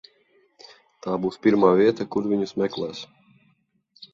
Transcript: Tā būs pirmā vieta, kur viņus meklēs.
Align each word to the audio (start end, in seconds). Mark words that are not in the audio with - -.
Tā 1.05 1.17
būs 1.25 1.37
pirmā 1.47 1.69
vieta, 1.81 2.07
kur 2.15 2.31
viņus 2.33 2.57
meklēs. 2.63 3.03